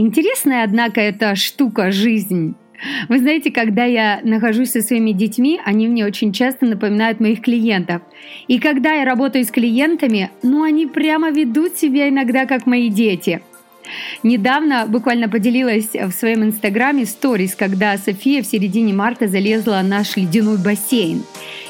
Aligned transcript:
Интересная, 0.00 0.62
однако, 0.62 1.00
эта 1.00 1.34
штука 1.34 1.90
жизнь. 1.90 2.54
Вы 3.08 3.18
знаете, 3.18 3.50
когда 3.50 3.84
я 3.84 4.20
нахожусь 4.22 4.70
со 4.70 4.80
своими 4.80 5.10
детьми, 5.10 5.60
они 5.64 5.88
мне 5.88 6.06
очень 6.06 6.32
часто 6.32 6.66
напоминают 6.66 7.18
моих 7.18 7.42
клиентов. 7.42 8.02
И 8.46 8.60
когда 8.60 8.92
я 8.92 9.04
работаю 9.04 9.44
с 9.44 9.50
клиентами, 9.50 10.30
ну 10.44 10.62
они 10.62 10.86
прямо 10.86 11.30
ведут 11.30 11.76
себя 11.76 12.08
иногда 12.08 12.46
как 12.46 12.64
мои 12.66 12.90
дети. 12.90 13.40
Недавно 14.22 14.86
буквально 14.86 15.28
поделилась 15.28 15.88
в 15.92 16.12
своем 16.12 16.44
инстаграме 16.44 17.04
сторис, 17.04 17.56
когда 17.56 17.98
София 17.98 18.44
в 18.44 18.46
середине 18.46 18.92
марта 18.92 19.26
залезла 19.26 19.80
в 19.82 19.88
наш 19.88 20.16
ледяной 20.16 20.58
бассейн. 20.58 21.24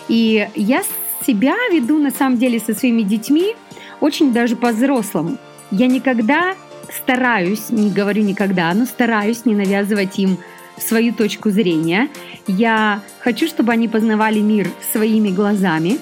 И 0.09 0.47
я 0.55 0.83
себя 1.27 1.55
веду 1.73 1.97
на 1.99 2.11
самом 2.11 2.37
деле 2.37 2.61
со 2.61 2.75
своими 2.75 3.01
детьми 3.01 3.55
очень 4.03 4.35
даже 4.35 4.55
по-взрослому. 4.55 5.39
Я 5.71 5.87
никогда 5.87 6.55
стараюсь, 6.93 7.71
не 7.71 7.91
говорю 7.91 8.23
никогда, 8.23 8.73
но 8.75 8.85
стараюсь 8.85 9.45
не 9.45 9.55
навязывать 9.55 10.19
им 10.19 10.39
свою 10.77 11.13
точку 11.13 11.51
зрения. 11.51 12.09
Я 12.47 13.03
хочу, 13.21 13.47
чтобы 13.47 13.73
они 13.73 13.89
познавали 13.89 14.41
мир 14.41 14.69
своими 14.93 15.31
глазами 15.31 15.99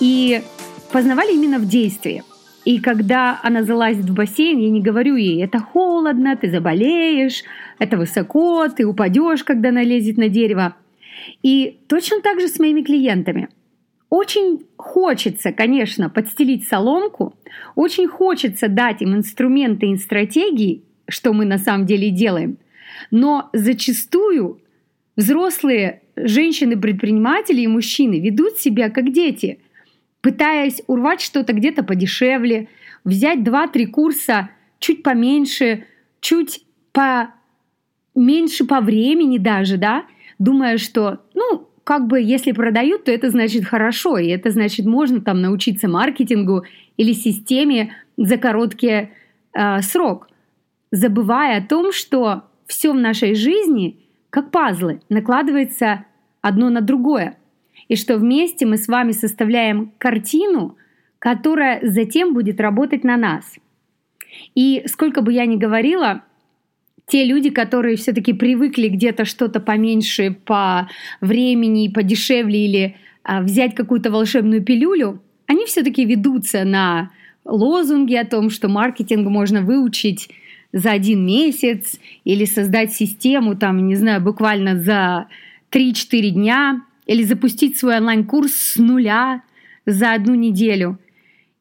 и 0.00 0.42
познавали 0.92 1.34
именно 1.34 1.58
в 1.58 1.66
действии. 1.66 2.22
И 2.64 2.78
когда 2.78 3.40
она 3.42 3.64
залазит 3.64 4.04
в 4.04 4.14
бассейн, 4.14 4.58
я 4.58 4.70
не 4.70 4.80
говорю 4.80 5.16
ей, 5.16 5.42
это 5.42 5.58
холодно, 5.58 6.36
ты 6.36 6.48
заболеешь, 6.48 7.42
это 7.78 7.96
высоко, 7.96 8.68
ты 8.68 8.86
упадешь, 8.86 9.42
когда 9.42 9.70
она 9.70 9.82
лезет 9.82 10.16
на 10.16 10.28
дерево. 10.28 10.76
И 11.42 11.80
точно 11.88 12.20
так 12.20 12.40
же 12.40 12.46
с 12.46 12.58
моими 12.60 12.82
клиентами. 12.82 13.48
Очень 14.12 14.66
хочется, 14.76 15.52
конечно, 15.52 16.10
подстелить 16.10 16.68
соломку, 16.68 17.34
очень 17.74 18.06
хочется 18.06 18.68
дать 18.68 19.00
им 19.00 19.14
инструменты 19.14 19.86
и 19.86 19.96
стратегии, 19.96 20.82
что 21.08 21.32
мы 21.32 21.46
на 21.46 21.56
самом 21.56 21.86
деле 21.86 22.10
делаем. 22.10 22.58
Но 23.10 23.48
зачастую 23.54 24.60
взрослые 25.16 26.02
женщины-предприниматели 26.14 27.62
и 27.62 27.66
мужчины 27.66 28.20
ведут 28.20 28.58
себя 28.58 28.90
как 28.90 29.14
дети, 29.14 29.60
пытаясь 30.20 30.82
урвать 30.88 31.22
что-то 31.22 31.54
где-то 31.54 31.82
подешевле, 31.82 32.68
взять 33.04 33.38
2-3 33.38 33.86
курса 33.86 34.50
чуть 34.78 35.02
поменьше, 35.02 35.86
чуть 36.20 36.66
поменьше 38.12 38.66
по 38.66 38.82
времени 38.82 39.38
даже, 39.38 39.78
да, 39.78 40.04
думая, 40.38 40.76
что, 40.76 41.20
ну, 41.32 41.71
как 41.84 42.06
бы 42.06 42.20
если 42.20 42.52
продают, 42.52 43.04
то 43.04 43.12
это 43.12 43.30
значит 43.30 43.64
хорошо, 43.64 44.18
и 44.18 44.28
это 44.28 44.50
значит 44.50 44.86
можно 44.86 45.20
там 45.20 45.40
научиться 45.40 45.88
маркетингу 45.88 46.64
или 46.96 47.12
системе 47.12 47.94
за 48.16 48.36
короткий 48.36 49.10
э, 49.52 49.80
срок, 49.82 50.28
забывая 50.90 51.58
о 51.58 51.66
том, 51.66 51.92
что 51.92 52.44
все 52.66 52.92
в 52.92 52.96
нашей 52.96 53.34
жизни 53.34 53.98
как 54.30 54.50
пазлы 54.50 55.00
накладывается 55.08 56.04
одно 56.40 56.70
на 56.70 56.80
другое, 56.80 57.36
и 57.88 57.96
что 57.96 58.16
вместе 58.16 58.64
мы 58.64 58.76
с 58.76 58.88
вами 58.88 59.12
составляем 59.12 59.92
картину, 59.98 60.76
которая 61.18 61.80
затем 61.82 62.32
будет 62.32 62.60
работать 62.60 63.04
на 63.04 63.16
нас. 63.16 63.56
И 64.54 64.82
сколько 64.86 65.20
бы 65.20 65.32
я 65.32 65.46
ни 65.46 65.56
говорила, 65.56 66.22
те 67.06 67.24
люди, 67.24 67.50
которые 67.50 67.96
все-таки 67.96 68.32
привыкли 68.32 68.88
где-то 68.88 69.24
что-то 69.24 69.60
поменьше 69.60 70.36
по 70.44 70.88
времени, 71.20 71.88
подешевле 71.88 72.66
или 72.66 72.96
а, 73.22 73.42
взять 73.42 73.74
какую-то 73.74 74.10
волшебную 74.10 74.62
пилюлю, 74.62 75.20
они 75.46 75.66
все-таки 75.66 76.04
ведутся 76.04 76.64
на 76.64 77.10
лозунги 77.44 78.14
о 78.14 78.24
том, 78.24 78.50
что 78.50 78.68
маркетинг 78.68 79.28
можно 79.28 79.62
выучить 79.62 80.28
за 80.72 80.92
один 80.92 81.26
месяц 81.26 81.98
или 82.24 82.44
создать 82.44 82.92
систему, 82.92 83.56
там, 83.56 83.86
не 83.86 83.94
знаю, 83.94 84.22
буквально 84.22 84.78
за 84.78 85.26
3-4 85.70 86.30
дня 86.30 86.82
или 87.06 87.22
запустить 87.22 87.78
свой 87.78 87.98
онлайн-курс 87.98 88.52
с 88.52 88.76
нуля 88.76 89.42
за 89.84 90.12
одну 90.12 90.34
неделю. 90.34 90.98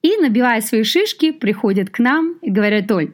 И, 0.01 0.17
набивая 0.17 0.61
свои 0.61 0.83
шишки, 0.83 1.31
приходят 1.31 1.89
к 1.89 1.99
нам 1.99 2.35
и 2.41 2.49
говорят, 2.49 2.91
Оль, 2.91 3.11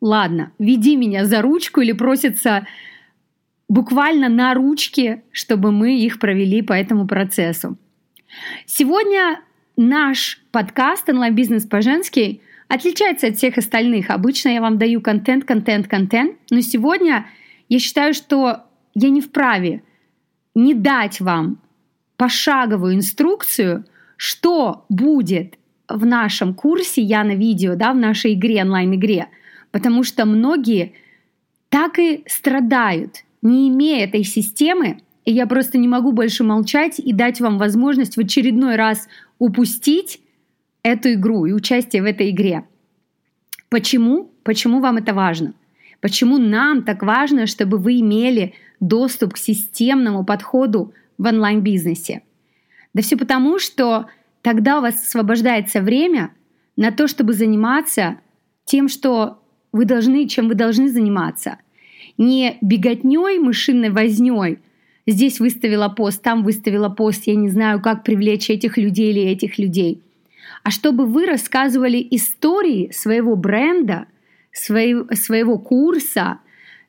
ладно, 0.00 0.52
веди 0.58 0.96
меня 0.96 1.24
за 1.24 1.42
ручку 1.42 1.80
или 1.80 1.92
просится 1.92 2.66
буквально 3.68 4.28
на 4.28 4.54
ручке, 4.54 5.22
чтобы 5.30 5.70
мы 5.72 5.98
их 5.98 6.18
провели 6.18 6.62
по 6.62 6.72
этому 6.72 7.06
процессу. 7.06 7.76
Сегодня 8.66 9.40
наш 9.76 10.40
подкаст 10.50 11.08
«Онлайн-бизнес 11.08 11.66
по-женски» 11.66 12.40
отличается 12.68 13.28
от 13.28 13.36
всех 13.36 13.58
остальных. 13.58 14.10
Обычно 14.10 14.50
я 14.50 14.60
вам 14.60 14.78
даю 14.78 15.00
контент, 15.00 15.44
контент, 15.44 15.88
контент, 15.88 16.36
но 16.50 16.60
сегодня 16.60 17.26
я 17.68 17.78
считаю, 17.78 18.14
что 18.14 18.64
я 18.94 19.10
не 19.10 19.20
вправе 19.20 19.82
не 20.54 20.74
дать 20.74 21.20
вам 21.20 21.60
пошаговую 22.16 22.94
инструкцию, 22.94 23.84
что 24.16 24.84
будет 24.88 25.54
в 25.88 26.04
нашем 26.04 26.54
курсе 26.54 27.02
«Я 27.02 27.24
на 27.24 27.34
видео», 27.34 27.74
да, 27.76 27.92
в 27.92 27.96
нашей 27.96 28.34
игре, 28.34 28.62
онлайн-игре– 28.62 29.28
Потому 29.70 30.02
что 30.02 30.26
многие 30.26 30.94
так 31.68 31.98
и 31.98 32.24
страдают, 32.26 33.24
не 33.42 33.68
имея 33.68 34.04
этой 34.04 34.24
системы, 34.24 35.00
и 35.24 35.32
я 35.32 35.46
просто 35.46 35.78
не 35.78 35.88
могу 35.88 36.12
больше 36.12 36.44
молчать 36.44 36.98
и 36.98 37.12
дать 37.12 37.40
вам 37.40 37.58
возможность 37.58 38.16
в 38.16 38.20
очередной 38.20 38.76
раз 38.76 39.08
упустить 39.38 40.20
эту 40.82 41.12
игру 41.12 41.46
и 41.46 41.52
участие 41.52 42.02
в 42.02 42.06
этой 42.06 42.30
игре. 42.30 42.64
Почему? 43.68 44.32
Почему 44.42 44.80
вам 44.80 44.96
это 44.96 45.14
важно? 45.14 45.54
Почему 46.00 46.38
нам 46.38 46.82
так 46.82 47.02
важно, 47.02 47.46
чтобы 47.46 47.78
вы 47.78 48.00
имели 48.00 48.54
доступ 48.80 49.34
к 49.34 49.38
системному 49.38 50.24
подходу 50.24 50.94
в 51.18 51.26
онлайн-бизнесе? 51.26 52.22
Да 52.94 53.02
все 53.02 53.16
потому, 53.16 53.58
что 53.58 54.06
тогда 54.42 54.78
у 54.78 54.80
вас 54.80 54.94
освобождается 55.02 55.80
время 55.80 56.32
на 56.76 56.90
то, 56.90 57.06
чтобы 57.06 57.34
заниматься 57.34 58.18
тем, 58.64 58.88
что 58.88 59.39
вы 59.72 59.84
должны, 59.84 60.26
чем 60.28 60.48
вы 60.48 60.54
должны 60.54 60.90
заниматься. 60.90 61.58
Не 62.18 62.58
беготней, 62.60 63.38
мышиной 63.38 63.90
возней. 63.90 64.58
Здесь 65.06 65.40
выставила 65.40 65.88
пост, 65.88 66.22
там 66.22 66.42
выставила 66.42 66.88
пост, 66.88 67.26
я 67.26 67.34
не 67.34 67.48
знаю, 67.48 67.80
как 67.80 68.04
привлечь 68.04 68.50
этих 68.50 68.76
людей 68.76 69.10
или 69.10 69.22
этих 69.22 69.58
людей. 69.58 70.02
А 70.62 70.70
чтобы 70.70 71.06
вы 71.06 71.26
рассказывали 71.26 72.06
истории 72.10 72.90
своего 72.92 73.34
бренда, 73.34 74.06
своего, 74.52 75.06
своего 75.14 75.58
курса, 75.58 76.40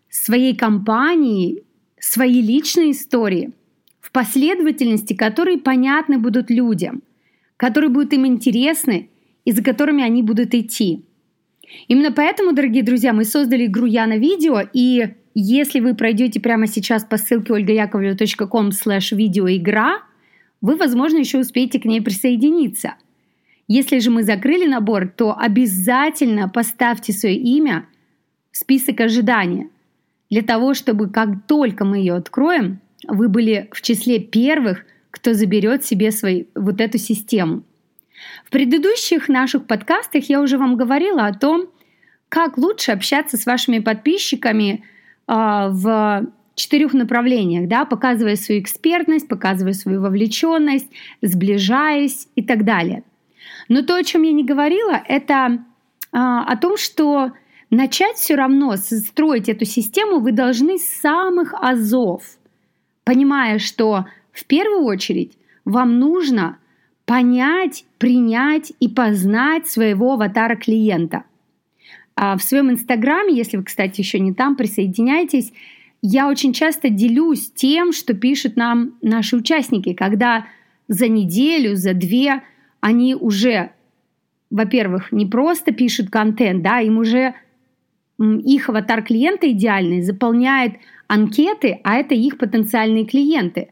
своей 0.09 0.55
компании, 0.55 1.63
свои 1.99 2.41
личные 2.41 2.91
истории 2.91 3.51
в 4.01 4.11
последовательности, 4.11 5.13
которые 5.13 5.57
понятны 5.57 6.17
будут 6.17 6.49
людям, 6.49 7.01
которые 7.55 7.89
будут 7.89 8.11
им 8.13 8.25
интересны 8.25 9.09
и 9.45 9.51
за 9.51 9.63
которыми 9.63 10.03
они 10.03 10.21
будут 10.21 10.53
идти. 10.53 11.05
Именно 11.87 12.11
поэтому, 12.11 12.53
дорогие 12.53 12.83
друзья, 12.83 13.13
мы 13.13 13.25
создали 13.25 13.65
игру 13.65 13.85
«Я 13.85 14.07
на 14.07 14.17
видео», 14.17 14.61
и 14.73 15.09
если 15.33 15.79
вы 15.79 15.95
пройдете 15.95 16.39
прямо 16.39 16.67
сейчас 16.67 17.05
по 17.05 17.17
ссылке 17.17 17.53
olgayakovleva.com 17.53 18.69
slash 18.69 19.15
видеоигра, 19.15 20.03
вы, 20.61 20.75
возможно, 20.75 21.17
еще 21.17 21.39
успеете 21.39 21.79
к 21.79 21.85
ней 21.85 22.01
присоединиться. 22.01 22.95
Если 23.67 23.99
же 23.99 24.11
мы 24.11 24.23
закрыли 24.23 24.67
набор, 24.67 25.07
то 25.07 25.35
обязательно 25.37 26.49
поставьте 26.49 27.13
свое 27.13 27.35
имя 27.35 27.85
в 28.51 28.57
список 28.57 28.99
ожидания, 28.99 29.69
для 30.29 30.41
того, 30.41 30.73
чтобы 30.73 31.09
как 31.09 31.45
только 31.47 31.85
мы 31.85 31.99
ее 31.99 32.15
откроем, 32.15 32.79
вы 33.07 33.29
были 33.29 33.69
в 33.71 33.81
числе 33.81 34.19
первых, 34.19 34.85
кто 35.09 35.33
заберет 35.33 35.83
себе 35.85 36.11
свой, 36.11 36.47
вот 36.55 36.81
эту 36.81 36.97
систему– 36.97 37.63
в 38.45 38.49
предыдущих 38.49 39.29
наших 39.29 39.67
подкастах 39.67 40.29
я 40.29 40.41
уже 40.41 40.57
вам 40.57 40.75
говорила 40.75 41.25
о 41.25 41.33
том, 41.33 41.67
как 42.29 42.57
лучше 42.57 42.91
общаться 42.91 43.37
с 43.37 43.45
вашими 43.45 43.79
подписчиками 43.79 44.83
э, 45.28 45.34
в 45.69 46.28
четырех 46.55 46.93
направлениях, 46.93 47.67
да, 47.67 47.85
показывая 47.85 48.35
свою 48.35 48.61
экспертность, 48.61 49.28
показывая 49.28 49.73
свою 49.73 50.01
вовлеченность, 50.01 50.90
сближаясь 51.22 52.28
и 52.35 52.43
так 52.43 52.63
далее. 52.63 53.03
Но 53.67 53.81
то, 53.81 53.96
о 53.96 54.03
чем 54.03 54.23
я 54.23 54.31
не 54.31 54.43
говорила, 54.43 55.01
это 55.07 55.53
э, 55.55 55.57
о 56.11 56.55
том, 56.57 56.78
что 56.78 57.31
начать 57.69 58.17
все 58.17 58.35
равно 58.35 58.75
строить 58.75 59.49
эту 59.49 59.66
систему 59.66 60.19
вы 60.19 60.31
должны 60.31 60.78
с 60.78 60.85
самых 60.85 61.53
азов, 61.53 62.23
понимая, 63.03 63.59
что 63.59 64.05
в 64.31 64.46
первую 64.46 64.84
очередь 64.84 65.37
вам 65.66 65.99
нужно 65.99 66.57
понять, 67.11 67.84
принять 67.97 68.72
и 68.79 68.87
познать 68.87 69.67
своего 69.67 70.13
аватара 70.13 70.55
клиента. 70.55 71.25
А 72.16 72.37
в 72.37 72.41
своем 72.41 72.72
инстаграме, 72.72 73.35
если 73.35 73.58
вы, 73.58 73.63
кстати, 73.63 73.99
еще 73.99 74.17
не 74.17 74.34
там, 74.34 74.55
присоединяйтесь, 74.55 75.52
я 76.02 76.29
очень 76.29 76.53
часто 76.53 76.87
делюсь 76.87 77.52
тем, 77.52 77.91
что 77.91 78.13
пишут 78.13 78.55
нам 78.55 78.93
наши 79.02 79.35
участники, 79.35 79.91
когда 79.91 80.46
за 80.87 81.09
неделю, 81.09 81.75
за 81.75 81.93
две 81.93 82.43
они 82.79 83.13
уже, 83.13 83.72
во-первых, 84.49 85.11
не 85.11 85.25
просто 85.25 85.73
пишут 85.73 86.09
контент, 86.09 86.63
да, 86.63 86.79
им 86.79 86.97
уже 86.97 87.34
их 88.19 88.69
аватар 88.69 89.03
клиента 89.03 89.52
идеальный 89.52 90.02
заполняет 90.02 90.75
анкеты, 91.08 91.81
а 91.84 91.96
это 91.96 92.16
их 92.16 92.37
потенциальные 92.37 93.03
клиенты. 93.03 93.67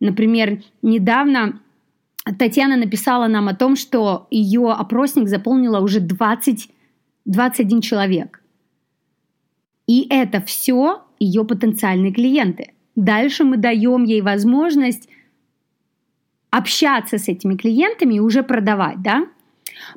Например, 0.00 0.62
недавно 0.80 1.60
Татьяна 2.36 2.76
написала 2.76 3.26
нам 3.26 3.48
о 3.48 3.54
том, 3.54 3.76
что 3.76 4.26
ее 4.30 4.70
опросник 4.70 5.28
заполнила 5.28 5.80
уже 5.80 6.00
20, 6.00 6.70
21 7.24 7.80
человек. 7.80 8.42
И 9.86 10.06
это 10.10 10.40
все 10.40 11.02
ее 11.18 11.44
потенциальные 11.44 12.12
клиенты. 12.12 12.72
Дальше 12.96 13.44
мы 13.44 13.56
даем 13.56 14.04
ей 14.04 14.20
возможность 14.20 15.08
общаться 16.50 17.18
с 17.18 17.28
этими 17.28 17.56
клиентами 17.56 18.14
и 18.14 18.20
уже 18.20 18.42
продавать, 18.42 19.00
да? 19.02 19.26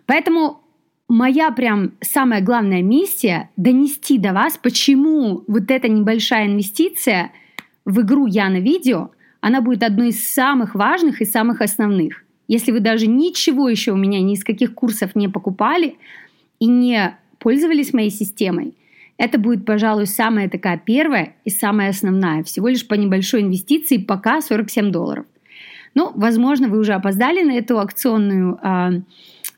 Поэтому 0.05 0.61
моя 1.07 1.51
прям 1.51 1.93
самая 2.01 2.41
главная 2.41 2.81
миссия 2.81 3.49
донести 3.57 4.17
до 4.17 4.33
вас, 4.33 4.57
почему 4.57 5.43
вот 5.47 5.71
эта 5.71 5.87
небольшая 5.87 6.47
инвестиция 6.47 7.31
в 7.85 8.01
игру 8.01 8.27
Я 8.27 8.49
на 8.49 8.59
видео, 8.59 9.11
она 9.41 9.61
будет 9.61 9.83
одной 9.83 10.09
из 10.09 10.27
самых 10.27 10.75
важных 10.75 11.21
и 11.21 11.25
самых 11.25 11.61
основных. 11.61 12.23
Если 12.47 12.71
вы 12.71 12.79
даже 12.79 13.07
ничего 13.07 13.67
еще 13.67 13.91
у 13.91 13.97
меня 13.97 14.21
ни 14.21 14.33
из 14.33 14.43
каких 14.43 14.73
курсов 14.73 15.15
не 15.15 15.27
покупали 15.27 15.97
и 16.59 16.67
не 16.67 17.17
пользовались 17.39 17.93
моей 17.93 18.11
системой, 18.11 18.75
это 19.17 19.37
будет, 19.37 19.65
пожалуй, 19.65 20.07
самая 20.07 20.49
такая 20.49 20.81
первая 20.83 21.35
и 21.43 21.49
самая 21.49 21.89
основная. 21.89 22.43
Всего 22.43 22.67
лишь 22.67 22.87
по 22.87 22.95
небольшой 22.95 23.41
инвестиции, 23.41 23.97
пока 23.97 24.41
47 24.41 24.91
долларов. 24.91 25.25
Ну, 25.93 26.11
возможно, 26.15 26.69
вы 26.69 26.79
уже 26.79 26.93
опоздали 26.93 27.43
на 27.43 27.51
эту 27.51 27.79
акционную, 27.79 28.57
а, 28.61 28.91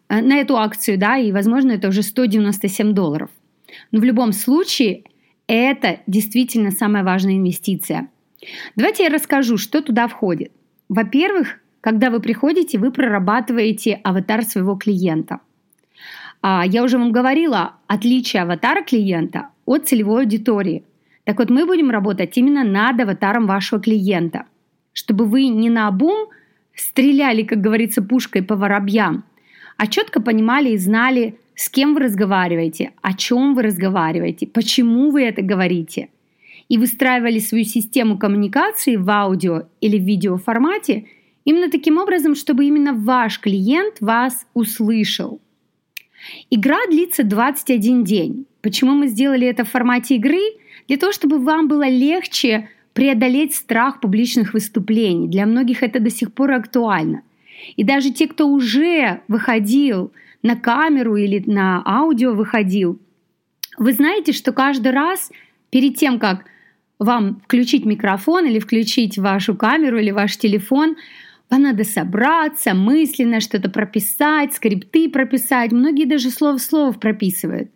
а, 0.07 0.21
на 0.21 0.37
эту 0.37 0.57
акцию, 0.57 0.97
да, 0.97 1.17
и, 1.17 1.31
возможно, 1.31 1.71
это 1.71 1.87
уже 1.89 2.03
197 2.03 2.93
долларов. 2.93 3.29
Но 3.91 3.99
в 3.99 4.03
любом 4.03 4.33
случае, 4.33 5.03
это 5.47 5.99
действительно 6.07 6.71
самая 6.71 7.03
важная 7.03 7.35
инвестиция. 7.35 8.09
Давайте 8.75 9.03
я 9.03 9.09
расскажу, 9.09 9.57
что 9.57 9.81
туда 9.81 10.07
входит. 10.07 10.51
Во-первых, 10.89 11.59
когда 11.81 12.09
вы 12.09 12.19
приходите, 12.19 12.77
вы 12.77 12.91
прорабатываете 12.91 13.99
аватар 14.03 14.43
своего 14.43 14.75
клиента. 14.75 15.39
А, 16.41 16.63
я 16.65 16.83
уже 16.83 16.97
вам 16.97 17.11
говорила 17.11 17.73
отличие 17.87 18.43
аватара 18.43 18.83
клиента 18.83 19.49
от 19.65 19.87
целевой 19.87 20.23
аудитории. 20.23 20.83
Так 21.23 21.39
вот, 21.39 21.49
мы 21.49 21.65
будем 21.65 21.89
работать 21.89 22.37
именно 22.37 22.63
над 22.63 22.99
аватаром 22.99 23.47
вашего 23.47 23.81
клиента– 23.81 24.45
чтобы 24.93 25.25
вы 25.25 25.47
не 25.47 25.69
на 25.69 25.87
обум 25.87 26.29
стреляли, 26.75 27.43
как 27.43 27.59
говорится, 27.59 28.01
пушкой 28.01 28.43
по 28.43 28.55
воробьям, 28.55 29.25
а 29.77 29.87
четко 29.87 30.21
понимали 30.21 30.69
и 30.69 30.77
знали, 30.77 31.37
с 31.55 31.69
кем 31.69 31.93
вы 31.93 32.01
разговариваете, 32.01 32.93
о 33.01 33.13
чем 33.13 33.53
вы 33.53 33.63
разговариваете, 33.63 34.47
почему 34.47 35.11
вы 35.11 35.23
это 35.23 35.41
говорите. 35.41 36.09
И 36.69 36.77
выстраивали 36.77 37.39
свою 37.39 37.65
систему 37.65 38.17
коммуникации 38.17 38.95
в 38.95 39.09
аудио 39.09 39.63
или 39.81 39.97
в 39.97 40.03
видео 40.03 40.37
формате 40.37 41.05
именно 41.45 41.69
таким 41.69 41.97
образом, 41.97 42.35
чтобы 42.35 42.65
именно 42.65 42.93
ваш 42.93 43.39
клиент 43.39 43.95
вас 43.99 44.45
услышал. 44.53 45.41
Игра 46.49 46.77
длится 46.89 47.23
21 47.23 48.03
день. 48.03 48.45
Почему 48.61 48.91
мы 48.91 49.07
сделали 49.07 49.45
это 49.45 49.65
в 49.65 49.69
формате 49.69 50.15
игры? 50.15 50.41
Для 50.87 50.97
того, 50.97 51.11
чтобы 51.11 51.39
вам 51.39 51.67
было 51.67 51.87
легче 51.87 52.69
преодолеть 52.93 53.55
страх 53.55 53.99
публичных 53.99 54.53
выступлений. 54.53 55.27
Для 55.27 55.45
многих 55.45 55.83
это 55.83 55.99
до 55.99 56.09
сих 56.09 56.33
пор 56.33 56.51
актуально. 56.51 57.23
И 57.75 57.83
даже 57.83 58.11
те, 58.11 58.27
кто 58.27 58.47
уже 58.47 59.21
выходил 59.27 60.11
на 60.41 60.55
камеру 60.55 61.15
или 61.15 61.43
на 61.49 61.81
аудио 61.85 62.33
выходил, 62.33 62.99
вы 63.77 63.93
знаете, 63.93 64.31
что 64.31 64.51
каждый 64.51 64.91
раз 64.91 65.31
перед 65.69 65.97
тем, 65.97 66.19
как 66.19 66.45
вам 67.03 67.41
включить 67.43 67.85
микрофон 67.85 68.45
или 68.45 68.59
включить 68.59 69.17
вашу 69.17 69.55
камеру 69.55 69.97
или 69.99 70.11
ваш 70.11 70.37
телефон, 70.37 70.95
вам 71.49 71.63
надо 71.63 71.83
собраться, 71.83 72.73
мысленно 72.73 73.39
что-то 73.39 73.69
прописать, 73.69 74.53
скрипты 74.53 75.09
прописать. 75.09 75.71
Многие 75.71 76.05
даже 76.05 76.29
слово 76.31 76.57
в 76.57 76.61
слово 76.61 76.93
прописывают. 76.93 77.69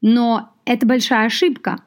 Но 0.00 0.50
это 0.64 0.86
большая 0.86 1.26
ошибка, 1.26 1.82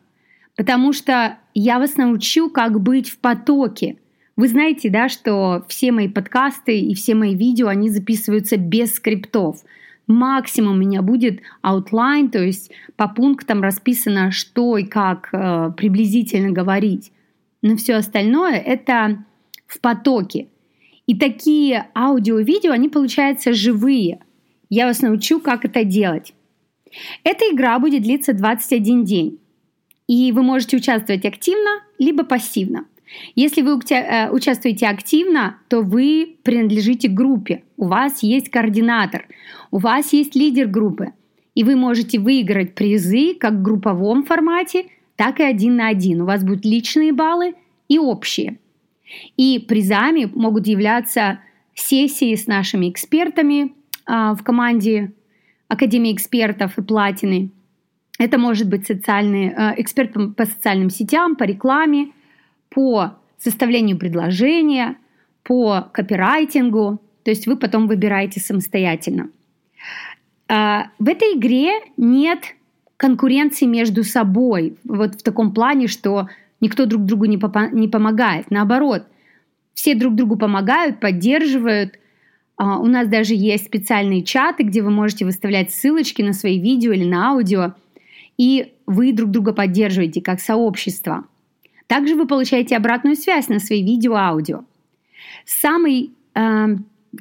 потому 0.56 0.92
что 0.92 1.38
я 1.54 1.80
вас 1.80 1.98
научу, 1.98 2.50
как 2.50 2.82
быть 2.82 3.10
в 3.10 3.20
потоке. 3.20 3.98
Вы 4.36 4.48
знаете, 4.48 4.90
да, 4.90 5.10
что 5.10 5.66
все 5.68 5.92
мои 5.92 6.08
подкасты 6.08 6.80
и 6.80 6.94
все 6.94 7.16
мои 7.16 7.36
видео, 7.36 7.68
они 7.68 7.90
записываются 7.90 8.58
без 8.58 8.96
скриптов. 8.96 9.62
Максимум 10.10 10.74
у 10.74 10.80
меня 10.80 11.04
будет 11.04 11.42
outline, 11.62 12.32
то 12.32 12.44
есть 12.44 12.72
по 12.96 13.08
пунктам 13.08 13.62
расписано, 13.62 14.32
что 14.32 14.76
и 14.78 14.84
как 14.84 15.30
э, 15.32 15.72
приблизительно 15.78 16.52
говорить. 16.52 17.12
Но 17.62 17.76
все 17.78 17.94
остальное 17.94 18.56
это 18.56 19.24
в 19.68 19.80
потоке. 19.80 20.48
И 21.06 21.16
такие 21.16 21.90
аудио-видео, 21.96 22.72
они 22.72 22.90
получаются 22.90 23.54
живые. 23.54 24.20
Я 24.68 24.88
вас 24.88 25.04
научу, 25.04 25.40
как 25.40 25.64
это 25.64 25.84
делать. 25.84 26.34
Эта 27.24 27.46
игра 27.46 27.78
будет 27.78 28.02
длиться 28.02 28.34
21 28.34 29.06
день. 29.06 29.40
И 30.08 30.32
вы 30.32 30.42
можете 30.42 30.78
участвовать 30.78 31.24
активно, 31.24 31.84
либо 32.00 32.24
пассивно. 32.24 32.86
Если 33.36 33.62
вы 33.62 33.80
э, 33.90 34.30
участвуете 34.32 34.88
активно, 34.88 35.58
то 35.68 35.82
вы 35.82 36.38
принадлежите 36.44 37.08
группе. 37.08 37.64
У 37.78 37.88
вас 37.88 38.24
есть 38.24 38.50
координатор, 38.50 39.28
у 39.72 39.78
вас 39.78 40.14
есть 40.14 40.36
лидер 40.36 40.68
группы. 40.68 41.14
И 41.56 41.64
вы 41.64 41.76
можете 41.76 42.20
выиграть 42.20 42.76
призы 42.76 43.34
как 43.34 43.54
в 43.54 43.62
групповом 43.62 44.24
формате, 44.24 44.86
так 45.16 45.40
и 45.40 45.44
один 45.44 45.76
на 45.76 45.88
один. 45.88 46.22
У 46.22 46.26
вас 46.26 46.44
будут 46.44 46.66
личные 46.66 47.12
баллы 47.12 47.56
и 47.88 47.98
общие. 48.00 48.60
И 49.36 49.60
призами 49.60 50.30
могут 50.34 50.68
являться 50.68 51.40
сессии 51.74 52.36
с 52.36 52.48
нашими 52.48 52.90
экспертами 52.90 53.74
а, 54.06 54.36
в 54.36 54.44
команде 54.44 55.14
Академии 55.68 56.14
экспертов 56.14 56.78
и 56.78 56.82
платины– 56.82 57.52
это 58.20 58.38
может 58.38 58.68
быть 58.68 58.86
социальный, 58.86 59.48
э, 59.48 59.74
эксперт 59.78 60.14
по 60.36 60.46
социальным 60.46 60.90
сетям, 60.90 61.38
по 61.38 61.46
рекламе, 61.46 62.10
по 62.70 63.18
составлению 63.38 63.98
предложения, 63.98 64.98
по 65.44 65.90
копирайтингу. 65.94 67.02
То 67.24 67.32
есть 67.32 67.48
вы 67.48 67.58
потом 67.58 67.88
выбираете 67.88 68.40
самостоятельно. 68.40 69.30
Э, 70.48 70.84
в 71.00 71.08
этой 71.08 71.38
игре 71.38 71.72
нет 71.98 72.40
конкуренции 72.98 73.66
между 73.66 74.04
собой. 74.04 74.78
Вот 74.84 75.16
в 75.16 75.24
таком 75.24 75.54
плане, 75.54 75.88
что 75.88 76.28
никто 76.60 76.86
друг 76.86 77.06
другу 77.06 77.26
не, 77.26 77.40
не 77.74 77.88
помогает. 77.88 78.52
Наоборот, 78.52 79.04
все 79.74 79.96
друг 79.96 80.16
другу 80.16 80.36
помогают, 80.38 81.00
поддерживают. 81.00 81.96
Uh, 82.62 82.78
у 82.80 82.88
нас 82.88 83.08
даже 83.08 83.36
есть 83.36 83.68
специальные 83.68 84.22
чаты, 84.24 84.64
где 84.64 84.82
вы 84.82 84.92
можете 84.92 85.24
выставлять 85.24 85.72
ссылочки 85.72 86.22
на 86.22 86.34
свои 86.34 86.60
видео 86.60 86.92
или 86.92 87.06
на 87.06 87.30
аудио– 87.30 87.74
и 88.40 88.74
вы 88.88 89.12
друг 89.12 89.32
друга 89.32 89.52
поддерживаете 89.52 90.22
как 90.22 90.40
сообщество. 90.40 91.26
Также 91.90 92.14
вы 92.14 92.28
получаете 92.28 92.78
обратную 92.78 93.16
связь 93.16 93.48
на 93.48 93.60
свои 93.60 93.84
видео, 93.84 94.14
аудио. 94.14 94.64
Самый, 95.44 96.12
э, 96.36 96.68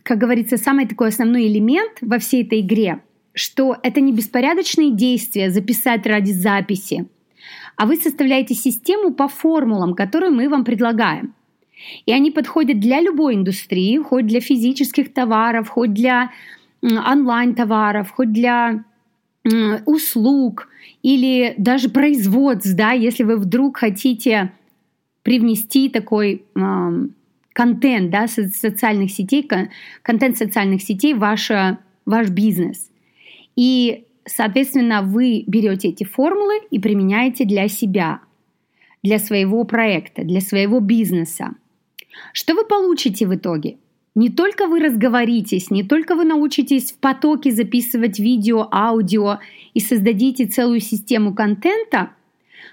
как 0.03 0.19
говорится, 0.19 0.59
самый 0.59 0.87
такой 0.87 1.09
основной 1.09 1.47
элемент 1.47 1.93
во 2.03 2.19
всей 2.19 2.45
этой 2.45 2.61
игре, 2.61 3.01
что 3.33 3.79
это 3.83 4.03
не 4.03 4.13
беспорядочные 4.13 4.93
действия 4.93 5.51
записать 5.51 6.07
ради 6.07 6.33
записи, 6.33 7.07
а 7.77 7.87
вы 7.87 7.97
составляете 7.97 8.55
систему 8.55 9.15
по 9.15 9.27
формулам, 9.27 9.95
которые 9.95 10.31
мы 10.31 10.51
вам 10.51 10.67
предлагаем. 10.67 11.33
И 12.05 12.13
они 12.13 12.31
подходят 12.31 12.79
для 12.79 13.01
любой 13.01 13.37
индустрии, 13.37 13.97
хоть 13.97 14.27
для 14.27 14.41
физических 14.41 15.15
товаров, 15.15 15.71
хоть 15.71 15.95
для 15.95 16.31
онлайн-товаров, 16.83 18.11
хоть 18.11 18.35
для 18.35 18.85
услуг 19.87 20.69
или 21.03 21.55
даже 21.57 21.89
производств, 21.89 22.75
да, 22.75 22.93
если 22.93 23.23
вы 23.23 23.39
вдруг 23.39 23.79
хотите 23.79 24.53
привнести 25.23 25.89
такой 25.89 26.45
контент 27.53 28.11
да, 28.11 28.27
социальных 28.29 29.11
сетей, 29.11 29.49
контент 30.03 30.37
социальных 30.37 30.83
сетей 30.83 31.15
в 31.15 31.19
ваш, 31.19 31.51
ваш 32.07 32.29
бизнес. 32.31 32.91
И, 33.57 34.05
соответственно, 34.25 35.03
вы 35.03 35.45
берете 35.47 35.89
эти 35.89 36.05
формулы 36.05 36.61
и 36.71 36.79
применяете 36.79 37.45
для 37.45 37.69
себя, 37.69 38.21
для 39.03 39.19
своего 39.19 39.65
проекта, 39.65 40.23
для 40.23 40.41
своего 40.41 40.81
бизнеса. 40.81 41.55
Что 42.33 42.55
вы 42.55 42.65
получите 42.65 43.27
в 43.27 43.35
итоге? 43.35 43.79
Не 44.15 44.31
только 44.31 44.67
вы 44.67 44.81
разговоритесь, 44.81 45.71
не 45.71 45.85
только 45.85 46.17
вы 46.17 46.25
научитесь 46.25 46.91
в 46.91 46.99
потоке 46.99 47.53
записывать 47.53 48.19
видео, 48.19 48.69
аудио 48.73 49.39
и 49.75 49.81
создадите 49.81 50.47
целую 50.47 50.81
систему 50.81 51.35
контента, 51.35 52.11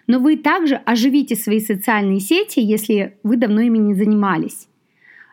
но 0.08 0.20
вы 0.20 0.38
также 0.38 0.76
оживите 0.76 1.36
свои 1.36 1.60
социальные 1.60 2.20
сети, 2.20 2.60
если 2.60 3.18
вы 3.24 3.38
давно 3.38 3.62
ими 3.62 3.78
не 3.78 3.94
занимались. 3.94 4.68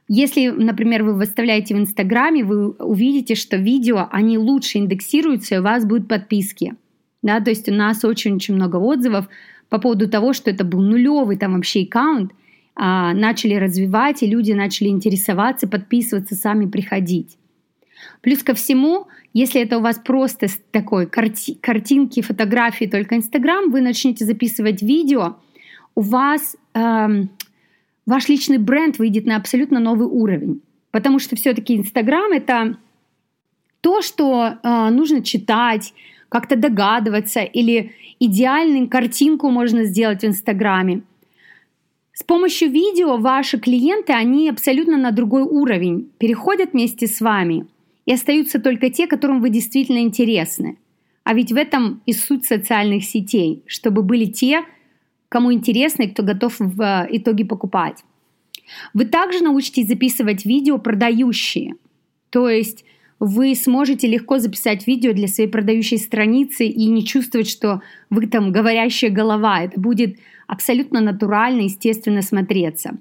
Если, 0.09 0.49
например, 0.49 1.05
вы 1.05 1.15
выставляете 1.15 1.75
в 1.75 1.79
Инстаграме, 1.79 2.45
вы 2.45 2.71
увидите, 2.71 3.35
что 3.35 3.57
видео, 3.57 4.09
они 4.11 4.37
лучше 4.37 4.79
индексируются, 4.79 5.55
и 5.55 5.59
у 5.59 5.63
вас 5.63 5.85
будут 5.87 6.09
подписки. 6.09 6.75
Да, 7.23 7.41
то 7.41 7.51
есть 7.51 7.69
у 7.69 7.73
нас 7.73 8.05
очень-очень 8.05 8.55
много 8.55 8.77
отзывов 8.77 9.29
по 9.69 9.79
поводу 9.79 10.09
того, 10.09 10.33
что 10.33 10.51
это 10.51 10.65
был 10.65 10.81
нулевый 10.81 11.37
там 11.37 11.55
вообще 11.55 11.85
аккаунт, 11.85 12.33
а, 12.75 13.15
начали 13.15 13.55
развивать, 13.55 14.23
и 14.23 14.27
люди 14.27 14.53
начали 14.53 14.89
интересоваться, 14.89 15.69
подписываться, 15.69 16.35
сами 16.35 16.67
приходить. 16.67 17.39
Плюс 18.21 18.43
ко 18.43 18.55
всему, 18.55 19.09
если 19.33 19.61
это 19.61 19.79
у 19.79 19.81
вас 19.81 19.99
просто 19.99 20.47
такой 20.71 21.07
карти- 21.07 21.55
картинки, 21.61 22.23
фотографии, 22.23 22.87
только 22.87 23.17
Инстаграм, 23.17 23.71
вы 23.71 23.81
начнете 23.81 24.25
записывать 24.25 24.83
видео, 24.83 25.37
у 25.95 26.01
вас 26.01 26.57
эм, 26.75 27.31
ваш 28.07 28.29
личный 28.29 28.59
бренд 28.59 28.99
выйдет 28.99 29.27
на 29.27 29.37
абсолютно 29.37 29.81
новый 29.81 30.07
уровень. 30.07 30.61
Потому 30.91 31.19
что 31.19 31.37
все-таки 31.37 31.77
Инстаграм 31.77 32.31
это 32.33 32.77
то, 33.81 34.03
что 34.03 34.59
э, 34.63 34.89
нужно 34.91 35.23
читать, 35.23 35.93
как-то 36.29 36.57
догадываться, 36.57 37.41
или 37.41 37.93
идеальную 38.21 38.89
картинку 38.89 39.51
можно 39.51 39.85
сделать 39.85 40.23
в 40.23 40.27
Инстаграме. 40.27 41.03
С 42.15 42.23
помощью 42.23 42.71
видео 42.71 43.17
ваши 43.17 43.59
клиенты, 43.59 44.13
они 44.13 44.49
абсолютно 44.49 44.97
на 44.97 45.11
другой 45.11 45.43
уровень, 45.43 46.11
переходят 46.19 46.73
вместе 46.73 47.07
с 47.07 47.21
вами, 47.21 47.67
и 48.07 48.13
остаются 48.13 48.61
только 48.61 48.91
те, 48.91 49.07
которым 49.07 49.41
вы 49.41 49.51
действительно 49.51 49.99
интересны. 49.99 50.79
А 51.25 51.35
ведь 51.35 51.53
в 51.53 51.57
этом 51.57 52.03
и 52.07 52.13
суть 52.13 52.45
социальных 52.45 53.05
сетей, 53.05 53.63
чтобы 53.67 54.03
были 54.03 54.27
те, 54.27 54.65
кому 55.29 55.53
интересно 55.53 56.03
и 56.03 56.09
кто 56.09 56.23
готов 56.23 56.57
в 56.59 56.81
э, 56.81 57.07
итоге 57.11 57.45
покупать. 57.45 58.05
Вы 58.93 59.05
также 59.05 59.43
научитесь 59.43 59.87
записывать 59.87 60.45
видео 60.45 60.79
продающие. 60.79 61.75
То 62.31 62.49
есть 62.49 62.85
вы 63.19 63.55
сможете 63.55 64.09
легко 64.09 64.39
записать 64.39 64.87
видео 64.87 65.13
для 65.13 65.29
своей 65.29 65.49
продающей 65.49 65.99
страницы 65.99 66.67
и 66.67 66.87
не 66.87 67.05
чувствовать, 67.05 67.49
что 67.49 67.81
вы 68.11 68.27
там 68.27 68.51
говорящая 68.51 69.11
голова. 69.11 69.63
Это 69.63 69.81
будет 69.81 70.17
абсолютно 70.49 71.01
натурально, 71.01 71.63
естественно 71.63 72.23
смотреться. 72.23 72.99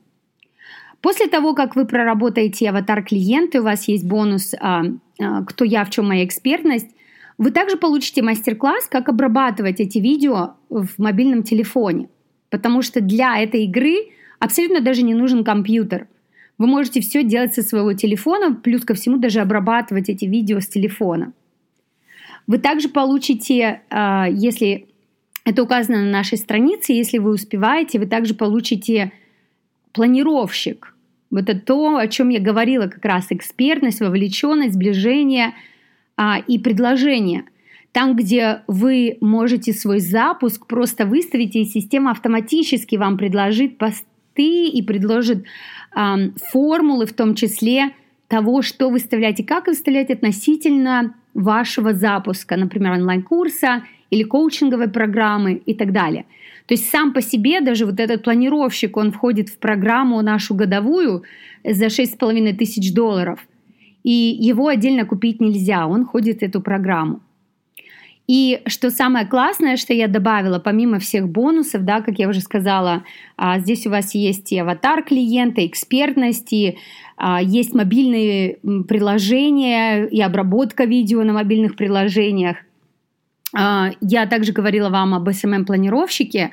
После 1.01 1.27
того, 1.27 1.55
как 1.55 1.75
вы 1.75 1.85
проработаете 1.85 2.69
аватар 2.69 3.03
клиента, 3.03 3.59
у 3.59 3.63
вас 3.63 3.87
есть 3.87 4.05
бонус 4.05 4.53
а, 4.59 4.83
а, 5.19 5.43
«Кто 5.43 5.65
я, 5.65 5.83
в 5.83 5.89
чем 5.89 6.07
моя 6.07 6.23
экспертность», 6.23 6.89
вы 7.39 7.49
также 7.49 7.75
получите 7.75 8.21
мастер-класс, 8.21 8.87
как 8.87 9.09
обрабатывать 9.09 9.79
эти 9.79 9.97
видео 9.97 10.53
в 10.69 10.89
мобильном 10.99 11.41
телефоне. 11.41 12.07
Потому 12.51 12.83
что 12.83 13.01
для 13.01 13.41
этой 13.41 13.63
игры 13.63 14.11
абсолютно 14.37 14.79
даже 14.79 15.01
не 15.01 15.15
нужен 15.15 15.43
компьютер. 15.43 16.07
Вы 16.59 16.67
можете 16.67 17.01
все 17.01 17.23
делать 17.23 17.55
со 17.55 17.63
своего 17.63 17.93
телефона, 17.93 18.53
плюс 18.53 18.85
ко 18.85 18.93
всему 18.93 19.17
даже 19.17 19.39
обрабатывать 19.39 20.09
эти 20.09 20.25
видео 20.25 20.59
с 20.59 20.67
телефона. 20.67 21.33
Вы 22.45 22.59
также 22.59 22.89
получите, 22.89 23.81
а, 23.89 24.27
если 24.29 24.87
это 25.43 25.63
указано 25.63 26.03
на 26.03 26.11
нашей 26.11 26.37
странице, 26.37 26.93
если 26.93 27.17
вы 27.17 27.31
успеваете, 27.31 27.97
вы 27.97 28.05
также 28.05 28.35
получите 28.35 29.11
планировщик. 29.93 30.90
Вот 31.31 31.49
это 31.49 31.59
то, 31.59 31.97
о 31.97 32.07
чем 32.07 32.29
я 32.29 32.39
говорила 32.39 32.87
как 32.87 33.03
раз, 33.05 33.27
экспертность, 33.29 34.01
вовлеченность, 34.01 34.73
сближение 34.73 35.53
а, 36.17 36.39
и 36.45 36.59
предложение. 36.59 37.45
Там, 37.93 38.15
где 38.15 38.61
вы 38.67 39.17
можете 39.21 39.73
свой 39.73 39.99
запуск 39.99 40.67
просто 40.67 41.05
выставить, 41.05 41.55
и 41.55 41.65
система 41.65 42.11
автоматически 42.11 42.95
вам 42.95 43.17
предложит 43.17 43.77
посты 43.77 44.67
и 44.67 44.81
предложит 44.81 45.43
э, 45.95 46.29
формулы, 46.51 47.05
в 47.05 47.11
том 47.11 47.35
числе 47.35 47.91
того, 48.29 48.61
что 48.61 48.89
выставлять 48.89 49.41
и 49.41 49.43
как 49.43 49.67
выставлять 49.67 50.09
относительно 50.09 51.15
вашего 51.33 51.93
запуска, 51.93 52.55
например, 52.55 52.93
онлайн-курса 52.93 53.83
или 54.09 54.23
коучинговой 54.23 54.89
программы 54.89 55.55
и 55.55 55.73
так 55.73 55.91
далее. 55.91 56.25
То 56.65 56.73
есть 56.73 56.89
сам 56.89 57.13
по 57.13 57.21
себе 57.21 57.61
даже 57.61 57.85
вот 57.85 57.99
этот 57.99 58.23
планировщик, 58.23 58.97
он 58.97 59.11
входит 59.11 59.49
в 59.49 59.57
программу 59.57 60.21
нашу 60.21 60.55
годовую 60.55 61.23
за 61.63 61.85
6,5 61.87 62.53
тысяч 62.53 62.93
долларов. 62.93 63.45
И 64.03 64.11
его 64.39 64.67
отдельно 64.67 65.05
купить 65.05 65.41
нельзя, 65.41 65.87
он 65.87 66.05
входит 66.05 66.39
в 66.39 66.43
эту 66.43 66.61
программу. 66.61 67.21
И 68.27 68.61
что 68.65 68.91
самое 68.91 69.25
классное, 69.25 69.75
что 69.75 69.93
я 69.93 70.07
добавила, 70.07 70.57
помимо 70.59 70.99
всех 70.99 71.27
бонусов, 71.27 71.83
да, 71.83 72.01
как 72.01 72.17
я 72.17 72.29
уже 72.29 72.39
сказала, 72.39 73.03
а, 73.35 73.59
здесь 73.59 73.85
у 73.85 73.89
вас 73.89 74.15
есть 74.15 74.53
и 74.53 74.57
аватар 74.57 75.03
клиента, 75.03 75.65
экспертности, 75.65 76.77
а, 77.17 77.41
есть 77.41 77.73
мобильные 77.73 78.57
приложения 78.87 80.05
и 80.05 80.21
обработка 80.21 80.85
видео 80.85 81.23
на 81.23 81.33
мобильных 81.33 81.75
приложениях. 81.75 82.55
А, 83.53 83.91
я 84.01 84.25
также 84.25 84.51
говорила 84.51 84.89
вам 84.89 85.13
об 85.13 85.27
SMM-планировщике, 85.27 86.51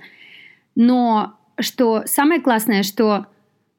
но 0.75 1.35
что 1.59 2.03
самое 2.07 2.41
классное, 2.41 2.83
что 2.83 3.27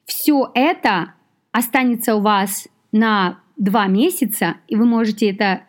все 0.06 0.52
это 0.54 1.14
останется 1.52 2.16
у 2.16 2.22
вас 2.22 2.68
на 2.92 3.40
два 3.58 3.88
месяца, 3.88 4.56
и 4.68 4.76
вы 4.76 4.86
можете 4.86 5.30
это 5.30 5.62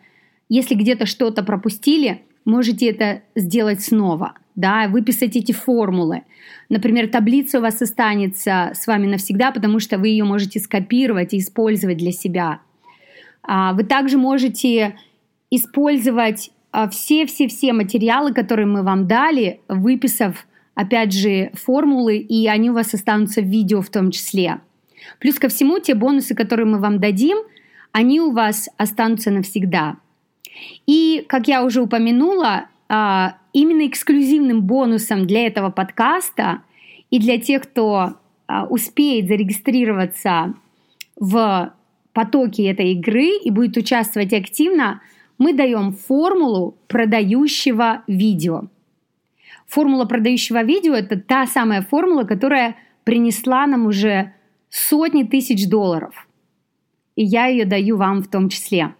если 0.51 0.75
где-то 0.75 1.05
что-то 1.05 1.43
пропустили, 1.43 2.23
можете 2.43 2.89
это 2.89 3.21
сделать 3.35 3.81
снова, 3.81 4.33
да, 4.55 4.89
выписать 4.89 5.37
эти 5.37 5.53
формулы. 5.53 6.23
Например, 6.67 7.07
таблица 7.07 7.59
у 7.59 7.61
вас 7.61 7.81
останется 7.81 8.71
с 8.73 8.85
вами 8.85 9.07
навсегда, 9.07 9.51
потому 9.51 9.79
что 9.79 9.97
вы 9.97 10.09
ее 10.09 10.25
можете 10.25 10.59
скопировать 10.59 11.33
и 11.33 11.37
использовать 11.37 11.99
для 11.99 12.11
себя. 12.11 12.59
А, 13.43 13.71
вы 13.71 13.85
также 13.85 14.17
можете 14.17 14.97
использовать 15.49 16.51
все-все-все 16.91 17.73
материалы, 17.73 18.33
которые 18.33 18.65
мы 18.65 18.83
вам 18.83 19.07
дали, 19.07 19.59
выписав, 19.67 20.47
опять 20.75 21.13
же, 21.13 21.51
формулы, 21.53 22.17
и 22.17 22.47
они 22.47 22.69
у 22.69 22.73
вас 22.73 22.93
останутся 22.93 23.41
в 23.41 23.45
видео 23.45 23.81
в 23.81 23.89
том 23.89 24.11
числе. 24.11 24.61
Плюс 25.19 25.39
ко 25.39 25.49
всему, 25.49 25.79
те 25.79 25.95
бонусы, 25.95 26.35
которые 26.35 26.65
мы 26.65 26.79
вам 26.79 26.99
дадим, 26.99 27.37
они 27.91 28.21
у 28.21 28.31
вас 28.31 28.69
останутся 28.77 29.31
навсегда. 29.31 29.97
И, 30.85 31.25
как 31.27 31.47
я 31.47 31.63
уже 31.63 31.81
упомянула, 31.81 32.67
а, 32.87 33.37
именно 33.53 33.87
эксклюзивным 33.87 34.61
бонусом 34.61 35.25
для 35.25 35.45
этого 35.45 35.69
подкаста 35.69 36.61
и 37.09 37.19
для 37.19 37.39
тех, 37.39 37.63
кто 37.63 38.15
а, 38.47 38.65
успеет 38.65 39.27
зарегистрироваться 39.27 40.53
в 41.17 41.73
потоке 42.13 42.69
этой 42.69 42.93
игры 42.93 43.37
и 43.43 43.49
будет 43.49 43.77
участвовать 43.77 44.33
активно, 44.33 45.01
мы 45.41 45.53
даем 45.53 45.93
формулу 45.93 46.77
продающего 46.87 48.03
видео. 48.05 48.69
Формула 49.65 50.05
продающего 50.05 50.61
видео– 50.61 50.93
это 50.95 51.19
та 51.19 51.47
самая 51.47 51.81
формула, 51.81 52.25
которая 52.25 52.75
принесла 53.05 53.65
нам 53.65 53.87
уже 53.87 54.35
сотни 54.69 55.23
тысяч 55.23 55.67
долларов. 55.67 56.27
И 57.15 57.23
я 57.23 57.47
ее 57.47 57.65
даю 57.65 57.97
вам 57.97 58.21
в 58.21 58.27
том 58.27 58.49
числе. 58.49 58.93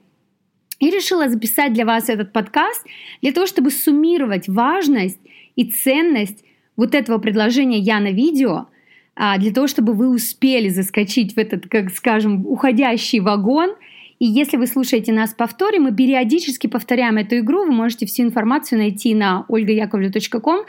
И 0.79 0.89
решила 0.89 1.29
записать 1.29 1.73
для 1.73 1.85
вас 1.85 2.09
этот 2.09 2.33
подкаст 2.33 2.87
для 3.21 3.33
того, 3.33 3.45
чтобы 3.45 3.69
суммировать 3.69 4.49
важность 4.49 5.19
и 5.55 5.65
ценность 5.65 6.43
вот 6.75 6.95
этого 6.95 7.19
предложения 7.19 7.77
«Я 7.77 7.99
на 7.99 8.11
видео», 8.11 8.65
а, 9.15 9.37
для 9.37 9.53
того, 9.53 9.67
чтобы 9.67 9.93
вы 9.93 10.09
успели 10.09 10.69
заскочить 10.69 11.35
в 11.35 11.37
этот, 11.37 11.67
как 11.67 11.91
скажем, 11.91 12.47
уходящий 12.47 13.19
вагон. 13.19 13.75
И 14.21 14.25
если 14.25 14.57
вы 14.57 14.67
слушаете 14.67 15.11
нас 15.11 15.33
повторе, 15.33 15.79
мы 15.79 15.95
периодически 15.95 16.67
повторяем 16.67 17.17
эту 17.17 17.39
игру. 17.39 17.65
Вы 17.65 17.71
можете 17.71 18.05
всю 18.05 18.21
информацию 18.21 18.77
найти 18.77 19.15
на 19.15 19.45
olgayakovlev.com 19.49 20.65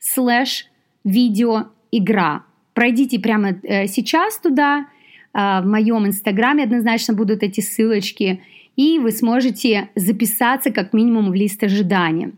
слэш 0.00 0.66
видеоигра. 1.04 2.44
Пройдите 2.72 3.18
прямо 3.18 3.48
э, 3.62 3.86
сейчас 3.86 4.38
туда, 4.38 4.86
а, 5.32 5.60
в 5.60 5.66
моем 5.66 6.06
инстаграме 6.06 6.64
однозначно 6.64 7.14
будут 7.14 7.42
эти 7.42 7.60
ссылочки– 7.60 8.40
и 8.76 8.98
вы 8.98 9.10
сможете 9.10 9.88
записаться 9.94 10.70
как 10.70 10.92
минимум 10.92 11.30
в 11.30 11.34
лист 11.34 11.62
ожидания. 11.64 12.32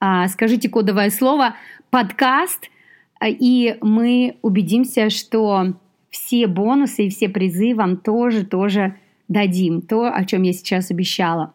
А, 0.00 0.26
скажите 0.28 0.68
кодовое 0.68 1.10
слово 1.10 1.56
«подкаст», 1.90 2.70
а, 3.20 3.28
и 3.28 3.76
мы 3.80 4.36
убедимся, 4.42 5.10
что 5.10 5.74
все 6.10 6.46
бонусы 6.46 7.06
и 7.06 7.10
все 7.10 7.28
призы 7.28 7.74
вам 7.74 7.98
тоже, 7.98 8.44
тоже 8.44 8.96
дадим. 9.28 9.82
То, 9.82 10.12
о 10.12 10.24
чем 10.24 10.42
я 10.42 10.52
сейчас 10.52 10.90
обещала, 10.90 11.54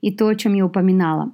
и 0.00 0.12
то, 0.12 0.28
о 0.28 0.34
чем 0.34 0.54
я 0.54 0.66
упоминала. 0.66 1.32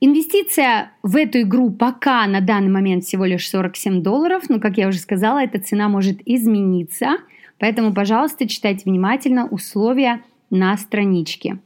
Инвестиция 0.00 0.92
в 1.02 1.16
эту 1.16 1.42
игру 1.42 1.70
пока 1.70 2.26
на 2.26 2.40
данный 2.40 2.70
момент 2.70 3.04
всего 3.04 3.26
лишь 3.26 3.48
47 3.48 4.02
долларов, 4.02 4.44
но, 4.48 4.58
как 4.58 4.78
я 4.78 4.88
уже 4.88 4.98
сказала, 4.98 5.42
эта 5.42 5.60
цена 5.60 5.90
может 5.90 6.20
измениться, 6.24 7.18
поэтому, 7.58 7.92
пожалуйста, 7.92 8.48
читайте 8.48 8.84
внимательно 8.86 9.46
условия 9.46 10.22
на 10.48 10.76
страничке. 10.78 11.58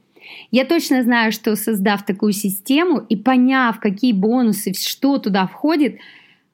Я 0.50 0.64
точно 0.64 1.04
знаю, 1.04 1.30
что 1.30 1.54
создав 1.54 2.04
такую 2.04 2.32
систему 2.32 2.98
и 2.98 3.14
поняв, 3.14 3.78
какие 3.78 4.12
бонусы, 4.12 4.72
что 4.74 5.18
туда 5.18 5.46
входит, 5.46 5.98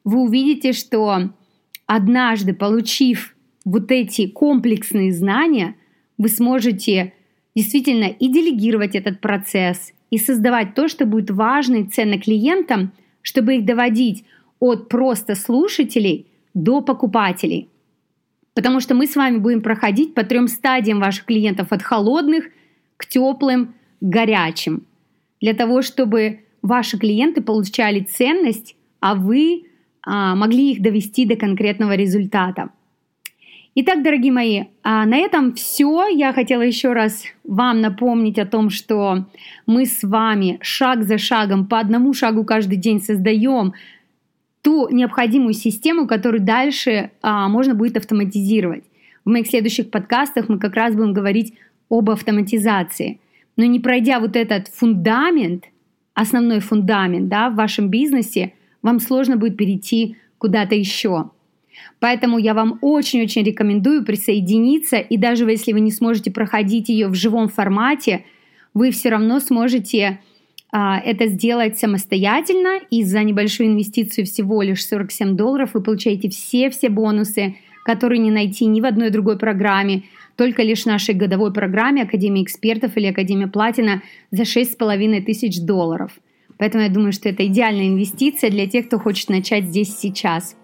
вы 0.04 0.20
увидите, 0.23 0.73
что 0.73 1.30
однажды, 1.87 2.52
получив 2.52 3.35
вот 3.64 3.90
эти 3.90 4.26
комплексные 4.26 5.12
знания, 5.12 5.76
вы 6.20 6.28
сможете 6.28 7.14
действительно 7.54 8.04
и 8.04 8.28
делегировать 8.28 8.94
этот 8.94 9.22
процесс, 9.22 9.94
и 10.10 10.18
создавать 10.18 10.74
то, 10.74 10.86
что 10.86 11.06
будет 11.06 11.30
важно 11.30 11.76
и 11.76 11.84
ценно 11.84 12.20
клиентам, 12.20 12.92
чтобы 13.22 13.56
их 13.56 13.64
доводить 13.64 14.26
от 14.58 14.90
просто 14.90 15.34
слушателей 15.34 16.26
до 16.52 16.82
покупателей. 16.82 17.70
Потому 18.52 18.80
что 18.80 18.94
мы 18.94 19.06
с 19.06 19.16
вами 19.16 19.38
будем 19.38 19.62
проходить 19.62 20.12
по 20.12 20.22
трем 20.22 20.46
стадиям 20.46 21.00
ваших 21.00 21.24
клиентов 21.24 21.68
от 21.72 21.82
холодных 21.82 22.50
к 22.98 23.06
теплым, 23.06 23.68
к 24.00 24.04
горячим. 24.04 24.86
Для 25.40 25.54
того, 25.54 25.80
чтобы 25.80 26.40
ваши 26.60 26.98
клиенты 26.98 27.40
получали 27.40 28.00
ценность, 28.00 28.76
а 29.00 29.14
вы 29.14 29.64
а, 30.02 30.34
могли 30.34 30.72
их 30.72 30.82
довести 30.82 31.24
до 31.24 31.36
конкретного 31.36 31.94
результата. 31.94 32.68
Итак, 33.76 34.02
дорогие 34.02 34.32
мои, 34.32 34.64
а 34.82 35.06
на 35.06 35.16
этом 35.16 35.54
все. 35.54 36.08
Я 36.08 36.32
хотела 36.32 36.62
еще 36.62 36.92
раз 36.92 37.22
вам 37.44 37.80
напомнить 37.80 38.36
о 38.40 38.44
том, 38.44 38.68
что 38.68 39.26
мы 39.64 39.86
с 39.86 40.02
вами 40.02 40.58
шаг 40.60 41.04
за 41.04 41.18
шагом, 41.18 41.66
по 41.66 41.78
одному 41.78 42.12
шагу 42.12 42.44
каждый 42.44 42.76
день 42.76 43.00
создаем 43.00 43.74
ту 44.62 44.88
необходимую 44.88 45.54
систему, 45.54 46.08
которую 46.08 46.42
дальше 46.42 47.12
а, 47.22 47.48
можно 47.48 47.76
будет 47.76 47.96
автоматизировать. 47.96 48.82
В 49.24 49.30
моих 49.30 49.46
следующих 49.46 49.90
подкастах 49.90 50.48
мы 50.48 50.58
как 50.58 50.74
раз 50.74 50.96
будем 50.96 51.12
говорить 51.12 51.54
об 51.88 52.10
автоматизации. 52.10 53.20
Но 53.56 53.64
не 53.66 53.78
пройдя 53.78 54.18
вот 54.18 54.34
этот 54.34 54.66
фундамент, 54.66 55.66
основной 56.14 56.58
фундамент 56.58 57.28
да, 57.28 57.50
в 57.50 57.54
вашем 57.54 57.88
бизнесе, 57.88 58.52
вам 58.82 58.98
сложно 58.98 59.36
будет 59.36 59.56
перейти 59.56 60.16
куда-то 60.38 60.74
еще. 60.74 61.30
Поэтому 61.99 62.38
я 62.38 62.54
вам 62.54 62.78
очень-очень 62.80 63.42
рекомендую 63.42 64.04
присоединиться, 64.04 64.96
и 64.96 65.16
даже 65.16 65.44
если 65.44 65.72
вы 65.72 65.80
не 65.80 65.90
сможете 65.90 66.30
проходить 66.30 66.88
ее 66.88 67.08
в 67.08 67.14
живом 67.14 67.49
формате, 67.49 68.25
вы 68.75 68.90
все 68.90 69.10
равно 69.10 69.40
сможете 69.40 70.20
а, 70.72 70.99
это 70.99 71.26
сделать 71.26 71.78
самостоятельно, 71.78 72.80
и 72.90 73.02
за 73.02 73.22
небольшую 73.22 73.70
инвестицию 73.70 74.26
всего 74.26 74.62
лишь 74.62 74.87
47 74.87 75.37
долларов 75.37 75.70
вы 75.75 75.82
получаете 75.82 76.28
все-все 76.28 76.88
бонусы, 76.88 77.56
которые 77.84 78.18
не 78.18 78.30
найти 78.30 78.66
ни 78.66 78.80
в 78.80 78.84
одной 78.84 79.10
другой 79.10 79.38
программе, 79.38 80.04
только 80.37 80.62
лишь 80.62 80.84
в 80.84 80.87
нашей 80.87 81.14
годовой 81.14 81.52
программе 81.52 82.02
Академии 82.02 82.42
экспертов 82.42 82.96
или 82.96 83.06
Академия 83.06 83.49
Платина 83.49 84.02
за 84.30 84.42
6,5 84.42 85.22
тысяч 85.22 85.60
долларов. 85.60 86.12
Поэтому 86.56 86.84
я 86.84 86.90
думаю, 86.90 87.12
что 87.12 87.28
это 87.28 87.46
идеальная 87.46 87.88
инвестиция 87.88 88.50
для 88.50 88.66
тех, 88.66 88.87
кто 88.87 88.99
хочет 88.99 89.28
начать 89.28 89.64
здесь 89.64 89.96
сейчас. 89.96 90.56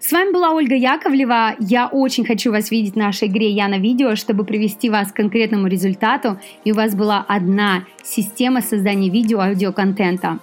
С 0.00 0.10
вами 0.12 0.32
была 0.32 0.50
Ольга 0.50 0.74
Яковлева. 0.74 1.56
Я 1.60 1.86
очень 1.86 2.24
хочу 2.24 2.50
вас 2.50 2.70
видеть 2.70 2.94
в 2.94 2.98
нашей 2.98 3.28
игре 3.28 3.50
«Я 3.50 3.68
на 3.68 3.78
видео», 3.78 4.16
чтобы 4.16 4.44
привести 4.44 4.90
вас 4.90 5.12
к 5.12 5.16
конкретному 5.16 5.68
результату, 5.68 6.38
и 6.64 6.72
у 6.72 6.74
вас 6.74 6.94
была 6.94 7.24
одна 7.28 7.84
система 8.02 8.62
создания 8.62 9.10
видео, 9.10 9.40
аудиоконтента. 9.40 10.38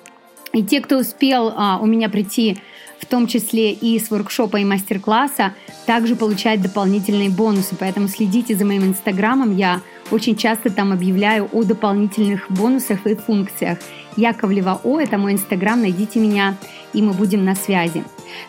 И 0.53 0.63
те, 0.63 0.81
кто 0.81 0.97
успел 0.97 1.53
а, 1.55 1.79
у 1.81 1.85
меня 1.85 2.09
прийти 2.09 2.57
в 2.99 3.05
том 3.05 3.27
числе 3.27 3.71
и 3.71 3.97
с 3.99 4.11
воркшопа 4.11 4.57
и 4.57 4.65
мастер-класса, 4.65 5.53
также 5.85 6.15
получают 6.15 6.61
дополнительные 6.61 7.29
бонусы. 7.29 7.75
Поэтому 7.79 8.07
следите 8.07 8.55
за 8.55 8.65
моим 8.65 8.83
инстаграмом. 8.83 9.55
Я 9.55 9.81
очень 10.11 10.35
часто 10.35 10.69
там 10.69 10.91
объявляю 10.91 11.49
о 11.51 11.63
дополнительных 11.63 12.45
бонусах 12.49 13.05
и 13.05 13.15
функциях. 13.15 13.79
Яковлева 14.17 14.81
О, 14.83 14.99
это 14.99 15.17
мой 15.17 15.33
инстаграм, 15.33 15.79
найдите 15.79 16.19
меня, 16.19 16.55
и 16.93 17.01
мы 17.01 17.13
будем 17.13 17.45
на 17.45 17.55
связи. 17.55 18.03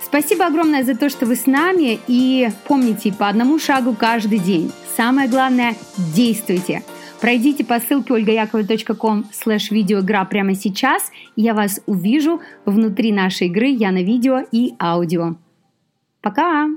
Спасибо 0.04 0.46
огромное 0.46 0.84
за 0.84 0.96
то, 0.96 1.08
что 1.08 1.26
вы 1.26 1.36
с 1.36 1.46
нами, 1.46 2.00
и 2.08 2.50
помните, 2.66 3.12
по 3.12 3.28
одному 3.28 3.58
шагу 3.58 3.94
каждый 3.94 4.38
день. 4.38 4.72
Самое 4.96 5.28
главное, 5.28 5.76
действуйте. 6.14 6.82
Пройдите 7.20 7.64
по 7.64 7.78
ссылке 7.78 8.14
olgayakovleva.com 8.14 9.26
слэш 9.32 9.70
видеоигра 9.70 10.24
прямо 10.24 10.54
сейчас, 10.54 11.12
и 11.36 11.42
я 11.42 11.52
вас 11.52 11.82
увижу 11.86 12.40
внутри 12.64 13.12
нашей 13.12 13.48
игры 13.48 13.66
«Я 13.66 13.92
на 13.92 14.02
видео» 14.02 14.40
и 14.50 14.74
аудио. 14.80 15.36
Пока! 16.22 16.68